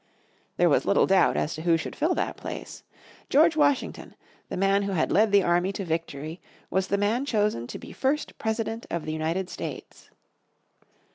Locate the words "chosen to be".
7.23-7.91